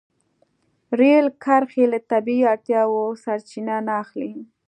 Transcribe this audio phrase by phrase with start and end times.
[0.99, 4.31] رېل کرښې له طبیعي اړتیاوو سرچینه نه اخلي.